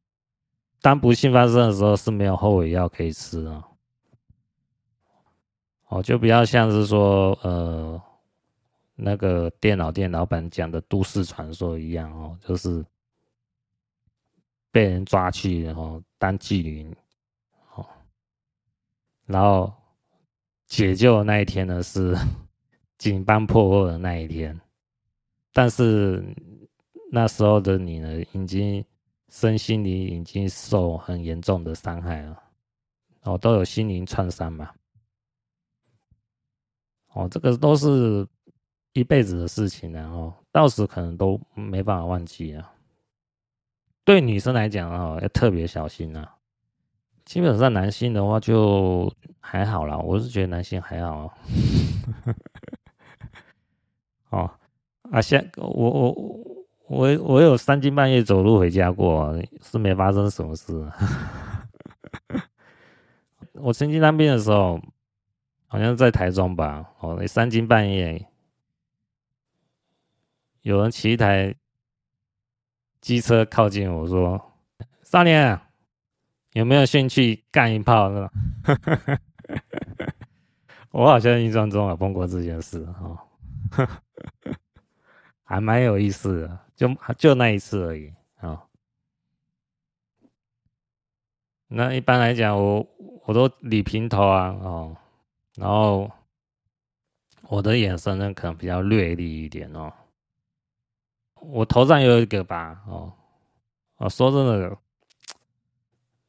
[0.82, 3.64] 当不幸发生的时候，是没有后悔药可以吃啊。
[5.90, 8.02] 哦，就不要像是说，呃。
[8.96, 12.84] 那个电脑店老板讲的都市传说一样哦，就是
[14.72, 16.92] 被人抓去然后当妓女
[17.76, 17.86] 哦，
[19.28, 19.72] 然后
[20.68, 22.16] 解救的那一天呢是
[22.98, 24.60] 警方破获的那一天，
[25.54, 26.24] 但是
[27.12, 28.84] 那时候的你呢，已经
[29.30, 32.44] 身心灵已经受很严重的伤害了，
[33.24, 34.72] 哦，都有心灵创伤嘛，
[37.14, 38.28] 哦，这个都是。
[38.98, 42.74] 一辈子的事情，然后到时可能都没办法忘记啊。
[44.06, 46.35] 对女生来讲啊，要特别小心啊。
[47.26, 51.34] 基本上男性的话就还好啦，我是觉得男性还好。
[54.30, 54.50] 哦，
[55.12, 56.12] 啊，像我我
[56.88, 60.74] 我我有三更半夜走路回家过，是没发生什么事。
[63.54, 64.80] 我曾经当兵的时候，
[65.68, 68.28] 好像在台中吧，哦，三更半夜。
[70.62, 71.56] 有人骑一台
[73.02, 74.54] 机车靠近我说
[75.04, 75.60] ：“少年，
[76.56, 78.32] 有没有兴趣干一炮？”是吧？
[80.92, 83.20] 我好像印象中有碰过这件事哦，
[85.44, 86.88] 还蛮有意思的，就
[87.18, 88.64] 就那一次而已啊。
[91.68, 92.88] 那一般来讲，我
[93.26, 94.96] 我都理平头啊，哦，
[95.56, 96.10] 然后
[97.50, 99.92] 我的眼神呢，可能比较锐利一点哦。
[101.42, 103.12] 我头上有一个疤哦，
[103.98, 104.78] 哦，说真的，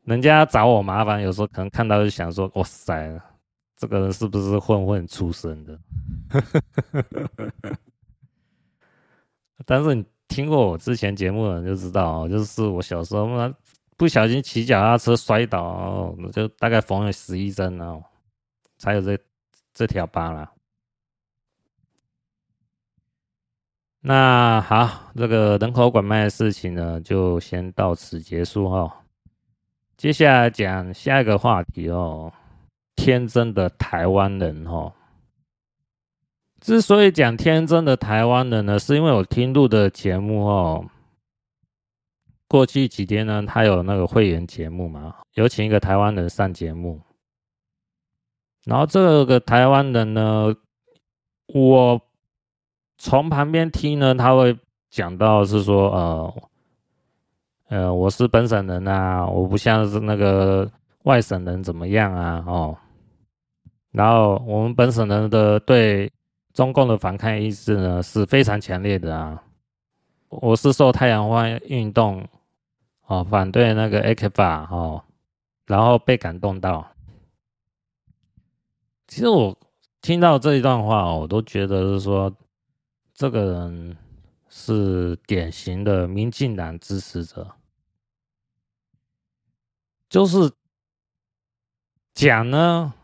[0.07, 3.21] 人家找我麻烦，有时候可能看到就想说：“哇塞，
[3.77, 5.77] 这个人是不是混混出身的？”
[9.67, 13.53] 但是你听过我之前节目的人就知道，就是我小时候嘛，
[13.97, 18.01] 不小心骑脚踏车摔倒，就大概缝了十一针哦，
[18.79, 19.19] 才有这
[19.75, 20.53] 这条疤啦。
[24.01, 28.93] 那好，这个人口拐卖的事情呢，就先到此结束、哦。
[29.97, 32.33] 接下来讲下一个话题哦，
[32.95, 34.93] 天真的台湾人哦。
[36.61, 40.85] 之所以讲天真的台湾人呢，是因为我听录的节目哦。
[42.49, 47.01] 过去几天呢，他有那个会员节目嘛，有请一个台湾人上节目。
[48.65, 50.55] 然后这个台湾人呢，
[51.47, 52.01] 我。
[52.99, 56.49] 从旁边听呢，他会讲到是说，呃，
[57.69, 60.71] 呃，我是本省人啊，我不像是那个
[61.03, 62.77] 外省人怎么样啊，哦，
[63.91, 66.11] 然后我们本省人的对
[66.53, 69.43] 中共的反抗意识呢是非常强烈的啊，
[70.29, 72.27] 我是受太阳花运动
[73.07, 75.03] 哦反对那个 A 克法哦，
[75.67, 76.87] 然后被感动到。
[79.09, 79.57] 其实我
[80.01, 82.33] 听到这一段话，我都觉得是说。
[83.19, 83.97] 这个人
[84.59, 87.55] 是典型的民进党支持者，
[90.09, 90.51] 就是
[92.15, 92.95] 讲呢，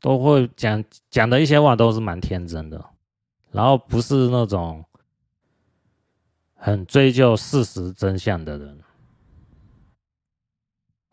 [0.00, 2.90] 都会讲讲的一些话都是蛮天真的，
[3.50, 4.82] 然后不是那种
[6.54, 8.82] 很追究事实真相的人。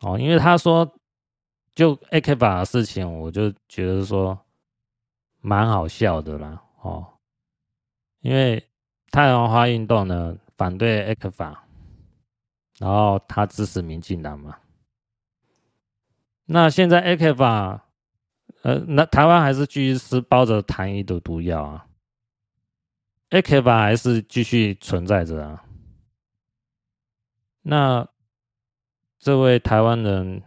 [0.00, 0.90] 哦，因为他说
[1.74, 4.40] 就 AK 法的事情，我就觉得说
[5.42, 7.06] 蛮好笑的啦，哦。
[8.20, 8.69] 因为
[9.10, 11.56] 太阳花运动呢，反对 ECFA，
[12.78, 14.58] 然后他支持民进党嘛。
[16.46, 17.80] 那现在 ECFA，
[18.62, 21.86] 呃，那台湾还是继续吃包着糖衣的毒药啊
[23.30, 25.64] ，ECFA 还是继续存在着啊。
[27.62, 28.08] 那
[29.18, 30.42] 这位台湾人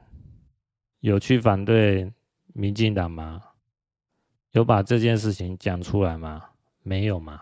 [1.00, 2.12] 有去反对
[2.54, 3.42] 民进党吗？
[4.52, 6.50] 有把这件事情讲出来吗？
[6.82, 7.42] 没有吗？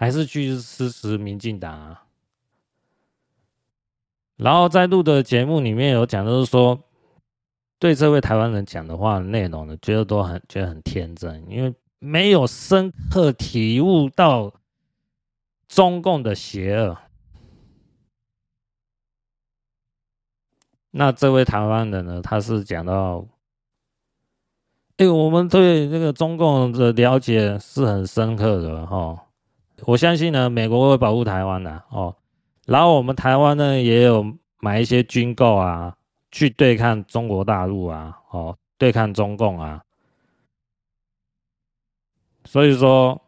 [0.00, 2.04] 还是去支持民进党啊？
[4.36, 6.82] 然后在录的节目里面有讲，就是说
[7.78, 14.54] 对这位台湾人讲的话内容呢，觉得都很觉得很天真，因为没有深刻体悟到
[15.68, 16.96] 中共的邪恶。
[20.92, 23.26] 那这位台湾人呢，他是讲到，
[24.96, 29.26] 哎，我们对这个中共的了解是很深刻的哈。
[29.86, 32.16] 我相信呢，美国会保护台湾的哦。
[32.66, 35.96] 然后我们台湾呢，也有买一些军购啊，
[36.30, 39.82] 去对抗中国大陆啊，哦，对抗中共啊。
[42.44, 43.20] 所以说，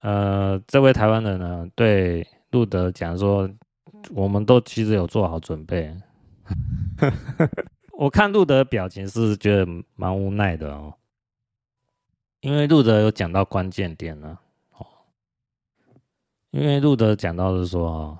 [0.00, 3.48] 呃，这位台湾人呢，对路德讲说，
[4.14, 5.94] 我们都其实有做好准备。
[7.92, 10.94] 我看路德的表情是觉得蛮无奈的哦，
[12.40, 14.38] 因为路德有讲到关键点了。
[16.56, 18.18] 因为路德讲到是说，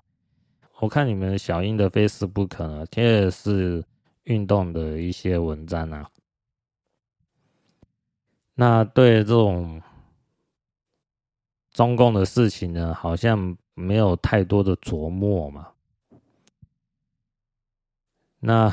[0.81, 3.83] 我看你们小英的 Facebook 呢，贴的是
[4.25, 6.11] 运动的一些文章啊。
[8.53, 9.81] 那对这种
[11.71, 15.69] 中共的事情呢，好像没有太多的琢磨嘛。
[18.41, 18.71] 那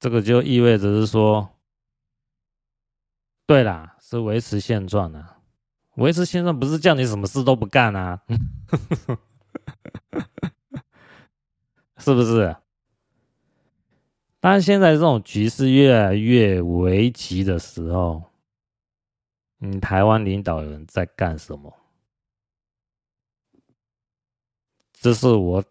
[0.00, 1.46] 这个就意味着是说，
[3.44, 5.37] 对啦，是维持现状啊。
[5.98, 8.22] 维持现状不是叫你什么事都不干啊，
[11.98, 12.56] 是不是？
[14.38, 18.22] 当现在这种局势越来越危急的时候，
[19.58, 21.76] 你台湾领导人在干什么？
[24.92, 25.64] 这是我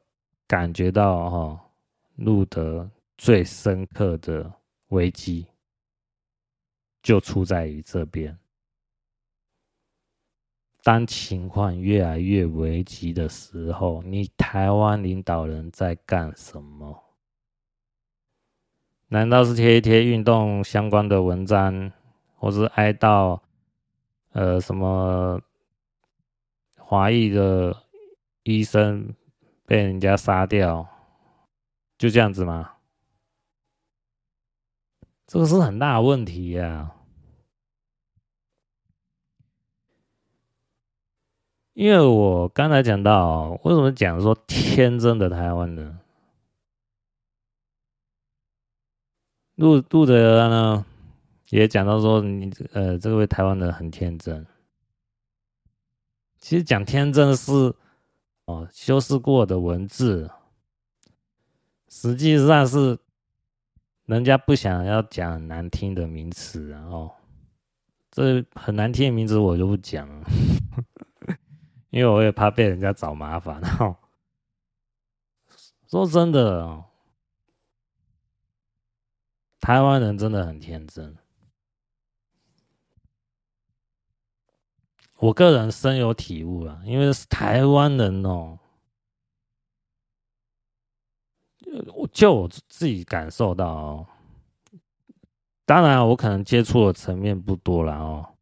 [0.46, 1.70] 感觉到哈，
[2.18, 4.52] 路德最深刻的
[4.90, 5.48] 危机，
[7.02, 8.38] 就出在于这边。
[10.88, 17.04] 当情况越来越危急的时候，你台湾领导人在干什么？
[19.10, 21.92] 难道是贴一贴运动相关的文章，
[22.38, 23.38] 或是哀悼
[24.32, 25.42] 呃什么
[26.78, 27.76] 华裔的
[28.44, 29.14] 医生
[29.66, 30.88] 被人家杀掉，
[31.98, 32.76] 就这样子吗？
[35.26, 36.97] 这个是很大的问题呀、啊。
[41.78, 46.00] 因为我刚才讲到，为什么讲说天真的台湾人？
[49.54, 50.84] 路路德呢
[51.50, 54.44] 也讲到说，你呃这位台湾人很天真。
[56.40, 57.52] 其实讲天真是
[58.46, 60.32] 哦修饰过的文字，
[61.90, 62.98] 实际上是
[64.06, 67.12] 人家不想要讲难听的名词，然后
[68.10, 70.28] 这很难听的名字我就不讲了，
[71.90, 73.60] 因为我也怕被人家找麻烦。
[73.62, 73.96] 然后
[75.88, 76.84] 说真的。
[79.60, 81.18] 台湾人真的很天真，
[85.18, 88.60] 我个人深有体悟啊，因为是台湾人哦，
[91.96, 94.08] 我就我自己感受到哦，
[95.66, 98.37] 当然我可能接触的层面不多了哦，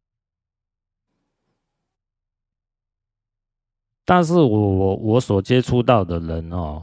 [4.06, 6.82] 但是我我我所接触到的人哦，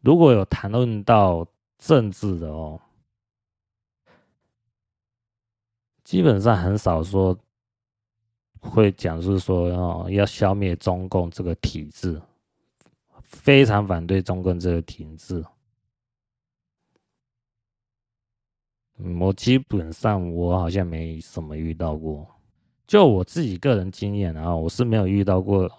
[0.00, 1.46] 如果有谈论到
[1.78, 2.78] 政治的哦。
[6.02, 7.36] 基本上很少说
[8.60, 12.20] 会讲，是说哦要消灭中共这个体制，
[13.22, 15.44] 非常反对中共这个体制。
[19.20, 22.26] 我基本上我好像没什么遇到过，
[22.86, 25.70] 就我自己个人经验啊，我是没有遇到过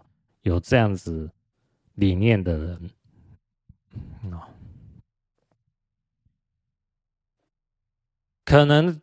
[0.41, 1.30] 有这样子
[1.95, 2.89] 理念的人。
[8.45, 9.01] 可能。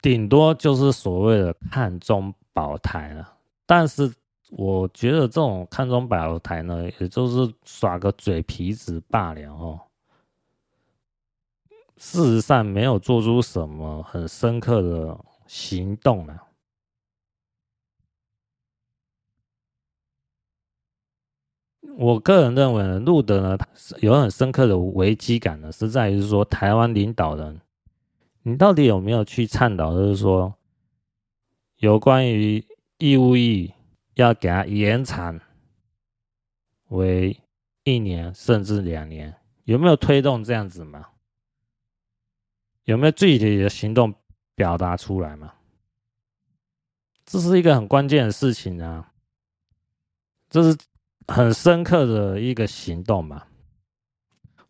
[0.00, 3.36] 顶多就是所谓的看中保台了，
[3.66, 4.14] 但是
[4.50, 9.80] 我觉得这种看中保台呢，也就是耍个嘴皮子罢了哦。
[11.96, 15.18] 事实上没有做出什么很深刻的
[15.48, 16.47] 行动啊。
[21.96, 23.58] 我个人认为呢，路德呢
[24.00, 27.60] 有很深刻的危机感呢，是在于说台湾领导人。
[28.42, 30.54] 你到底有没有去倡导，就是说，
[31.76, 32.64] 有关于
[32.98, 33.72] 义务役
[34.14, 35.38] 要给他延长
[36.88, 37.38] 为
[37.84, 41.08] 一年甚至两年，有没有推动这样子吗？
[42.84, 44.14] 有没有具体的行动
[44.54, 45.52] 表达出来吗？
[47.26, 49.12] 这是一个很关键的事情啊，
[50.48, 50.78] 这是
[51.28, 53.44] 很深刻的一个行动嘛。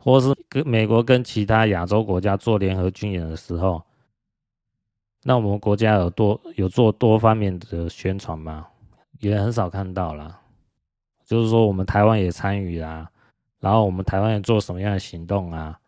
[0.01, 3.83] 或是跟美国跟其他亚洲国家做联合军演的时候，
[5.25, 8.69] 那我们国家有多有做多方面的宣传吗？
[9.19, 10.41] 也很少看到啦。
[11.27, 13.11] 就是说我们台湾也参与啦，
[13.59, 15.79] 然后我们台湾也做什么样的行动啊？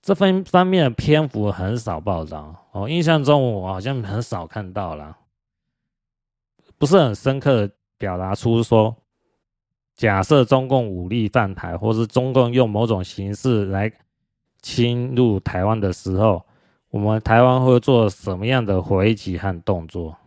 [0.00, 2.88] 这方方面的篇幅很少报道哦。
[2.88, 5.18] 印象中我好像很少看到啦，
[6.78, 8.96] 不是很深刻的表达出说。
[10.02, 13.88] 假设中共武力犯台，或是中共用某种形式来
[14.60, 16.44] 侵入台湾的时候，
[16.90, 20.18] 我们台湾会做什么样的回击和动作？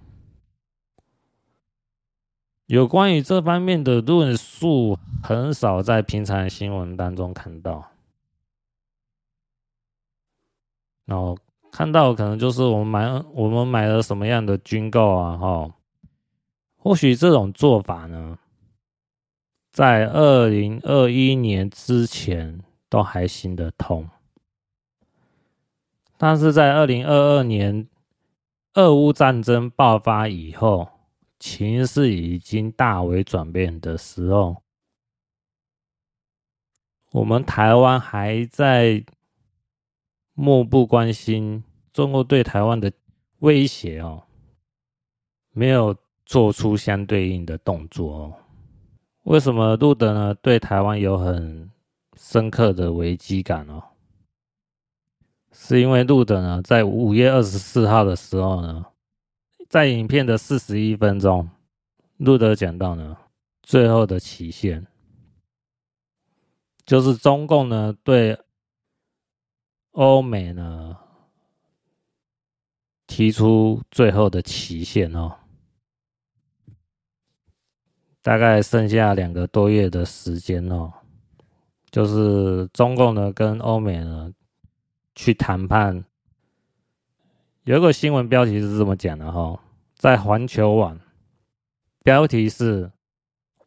[2.67, 7.91] 有关于这方面的论述，很少在平常新闻当中看到。
[11.03, 11.37] 然后
[11.73, 15.69] 看到可能就是我们买我们买了什么样的军购啊，哈，
[16.77, 18.39] 或许这种做法呢，
[19.75, 24.09] 在二零二一年之前都还行得通，
[26.15, 27.85] 但是在二零二二年
[28.75, 30.87] 俄乌战争爆发以后，
[31.39, 34.63] 情势已经大为转变的时候，
[37.11, 39.03] 我们台湾还在
[40.35, 41.61] 漠不关心
[41.91, 42.89] 中国对台湾的
[43.39, 44.23] 威胁哦，
[45.51, 45.93] 没有
[46.25, 48.33] 做出相对应的动作哦。
[49.25, 50.35] 为什么路德呢？
[50.35, 51.71] 对台湾有很
[52.15, 53.83] 深刻的危机感哦，
[55.51, 58.85] 是因为路德呢，在五月二十四号的时候呢，
[59.67, 61.49] 在影片的四十一分钟，
[62.17, 63.17] 路德讲到呢，
[63.63, 64.85] 最后的期限，
[66.85, 68.39] 就是中共呢对
[69.93, 70.95] 欧美呢
[73.07, 75.35] 提出最后的期限哦。
[78.25, 80.91] 大概剩下两个多月的时间哦，
[81.91, 84.33] 就是中共呢跟欧美呢
[85.13, 86.03] 去谈判。
[87.65, 89.59] 有一个新闻标题是这么讲的哈，
[89.93, 90.99] 在环球网，
[92.01, 92.91] 标题是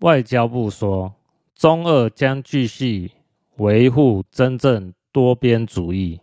[0.01, 1.15] 外交部说
[1.55, 3.13] 中俄将继续
[3.59, 6.21] 维护真正多边主义。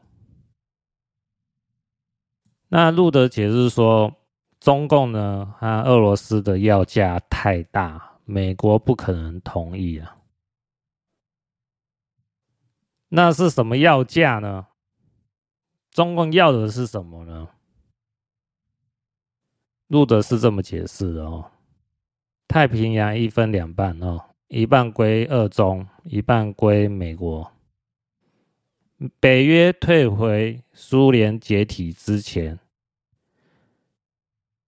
[2.67, 4.13] 那路德解释说，
[4.59, 8.11] 中共呢和俄罗斯的要价太大。
[8.25, 10.17] 美国不可能同意啊！
[13.09, 14.67] 那是什么要价呢？
[15.91, 17.49] 中共要的是什么呢？
[19.87, 21.51] 路德是这么解释的哦：
[22.47, 27.51] 太平洋一分两半哦，一半归二中，一半归美国。
[29.19, 32.59] 北约退回苏联解体之前，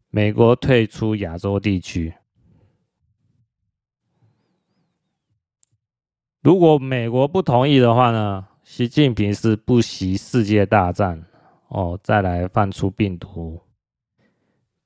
[0.09, 2.13] 美国退出亚洲地区。
[6.47, 8.47] 如果美国不同意的话呢？
[8.63, 11.21] 习近平是不惜世界大战
[11.67, 13.59] 哦，再来放出病毒，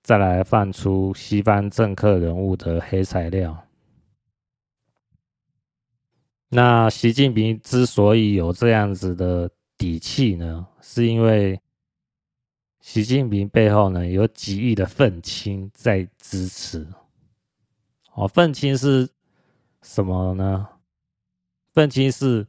[0.01, 3.55] 再来放出西方政客人物的黑材料。
[6.49, 9.47] 那习近平之所以有这样子的
[9.78, 11.62] 底气呢，是因为
[12.80, 16.88] 习近平背后呢有几亿的愤青在支持。
[18.16, 19.07] 哦，愤青是
[19.84, 20.68] 什么呢？
[21.74, 22.45] 愤青是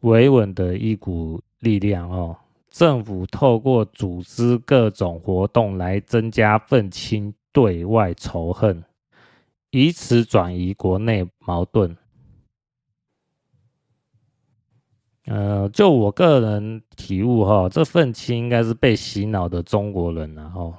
[0.00, 2.36] 维稳的一股力量哦。
[2.70, 8.82] 政府透过组织各种活动来增加愤青对外仇恨，
[9.70, 11.94] 以此转移国内矛盾。
[15.26, 20.74] 呃，就我个人体悟哈，这愤青应该是被洗脑的中国人然后，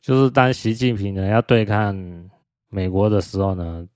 [0.00, 2.30] 就是当习近平呢要对抗
[2.68, 3.88] 美国的时候呢。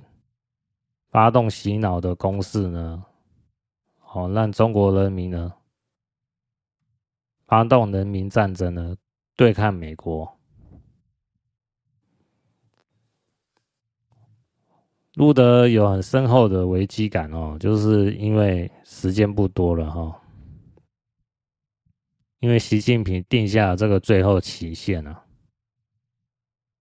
[1.11, 3.03] 发动洗脑的攻势呢，
[3.99, 5.55] 好让中国人民呢
[7.47, 8.95] 发动人民战争呢，
[9.35, 10.39] 对抗美国。
[15.15, 20.21] 路德有很深厚的危机感哦，就是因为时间不多了哈，
[22.41, 25.25] 因为习近平定下了这个最后期限了。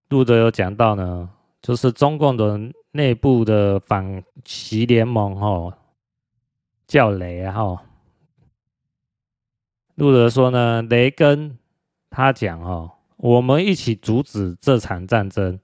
[0.10, 1.30] 路德有讲到呢，
[1.62, 2.60] 就是中共的。
[2.98, 5.72] 内部的反习联盟吼
[6.88, 7.86] 叫雷哈，
[9.94, 11.60] 路德说呢，雷根
[12.10, 15.60] 他讲哦，我们一起阻止这场战争，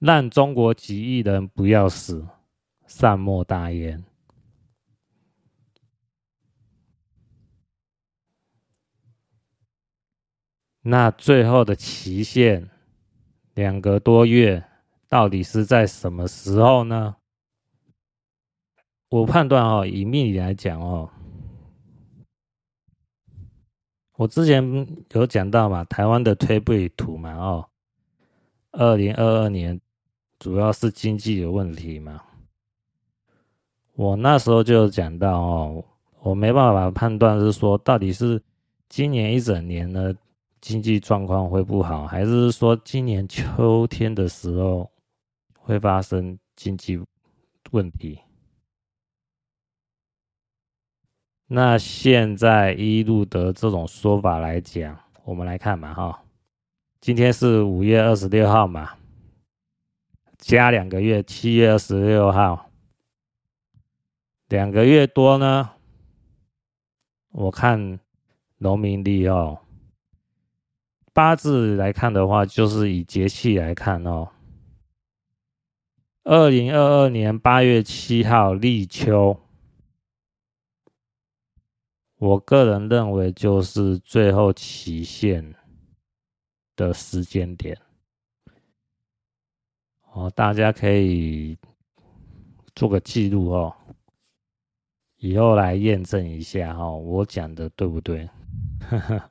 [0.00, 2.26] 让中国几亿人不要死，
[2.88, 4.04] 善莫大焉。
[10.80, 12.68] 那最后的期限
[13.54, 14.64] 两个多月。
[15.08, 17.16] 到底是在什么时候呢？
[19.08, 21.08] 我判断哦，以命理来讲哦，
[24.16, 27.66] 我之前有讲到嘛，台湾的推背图嘛哦，
[28.72, 29.80] 二零二二年
[30.38, 32.22] 主要是经济有问题嘛，
[33.94, 35.84] 我那时候就讲到哦，
[36.20, 38.42] 我没办法判断是说到底是
[38.90, 40.12] 今年一整年呢
[40.60, 44.90] 经济状况会不好，还是说今年秋天的时候。
[45.68, 46.98] 会发生经济
[47.72, 48.18] 问题。
[51.46, 56.24] 那现在依路德这种说法来讲，我们来看嘛，哈，
[57.02, 58.96] 今天是五月二十六号嘛，
[60.38, 62.70] 加两个月，七月二十六号，
[64.48, 65.72] 两个月多呢。
[67.30, 68.00] 我看
[68.56, 69.60] 农民历哦，
[71.12, 74.30] 八字来看的话，就是以节气来看哦。
[76.30, 79.34] 二零二二年八月七号立秋，
[82.18, 85.54] 我个人认为就是最后期限
[86.76, 87.78] 的时间点。
[90.12, 91.56] 哦，大家可以
[92.74, 93.74] 做个记录哦，
[95.16, 98.28] 以后来验证一下哈，我讲的对不对？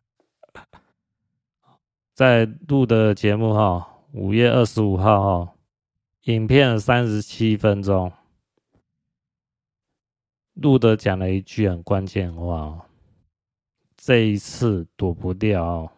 [2.15, 5.53] 在录的节目哈，五月二十五号哈。
[6.27, 8.11] 影片三十七分钟，
[10.55, 12.85] 路德讲了一句很关键话：
[13.95, 15.89] 这一次躲不掉。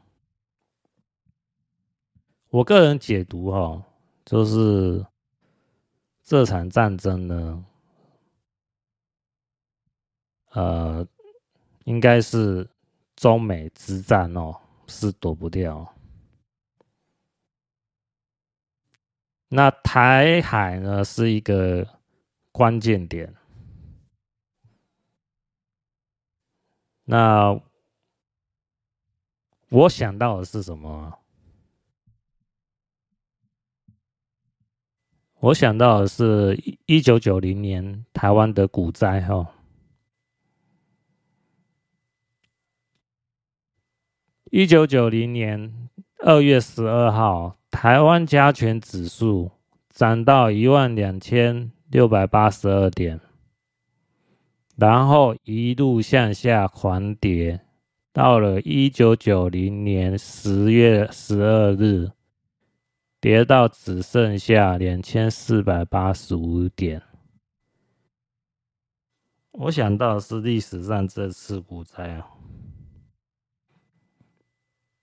[2.50, 3.84] 我个人解读哈，
[4.24, 5.04] 就是
[6.22, 7.66] 这场战争呢，
[10.52, 11.08] 呃，
[11.86, 12.70] 应该是
[13.16, 14.56] 中美之战哦，
[14.86, 15.92] 是躲不掉。
[19.50, 22.00] 那台海呢，是一个
[22.52, 23.36] 关键点。
[27.06, 27.60] 那
[29.70, 31.20] 我想到的是什么？
[35.40, 39.56] 我想到的是一九九零年台湾的股灾哈。
[44.52, 45.89] 一九九零年
[46.20, 47.56] 二月十二号。
[47.72, 49.52] 台湾加权指数
[49.90, 53.20] 涨到一万两千六百八十二点，
[54.76, 57.62] 然后一路向下狂跌，
[58.12, 62.10] 到了一九九零年十月十二日，
[63.22, 67.04] 跌到只剩下两千四百八十五点。
[69.52, 72.28] 我想到是历史上这次股灾啊，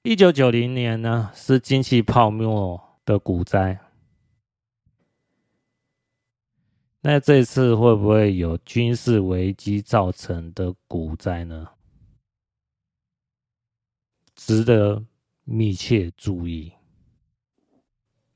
[0.07, 3.77] 一九九零年呢是经济泡沫的股灾。
[7.01, 11.67] 那这次会不会有军事危机造成的股灾呢？
[14.37, 15.05] 值得
[15.43, 16.73] 密切注意，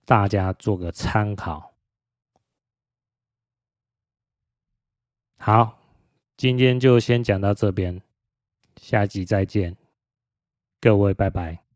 [0.04, 1.72] 大家做个参考。
[5.36, 5.78] 好，
[6.36, 8.02] 今天就先讲到这边，
[8.74, 9.76] 下集再见，
[10.80, 11.69] 各位拜拜。